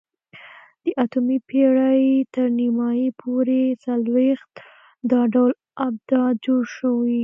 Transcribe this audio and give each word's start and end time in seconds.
د 0.83 0.85
اتمې 1.03 1.37
پېړۍ 1.49 2.03
تر 2.33 2.47
نیمایي 2.59 3.07
پورې 3.21 3.61
څلوېښت 3.83 4.53
دا 5.11 5.21
ډول 5.33 5.51
آبدات 5.87 6.33
جوړ 6.45 6.61
شوي 6.77 7.19